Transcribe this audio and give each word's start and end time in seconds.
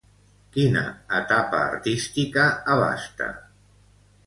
Quina 0.53 0.81
etapa 1.17 1.59
artística 1.67 2.49
abasta? 2.79 3.31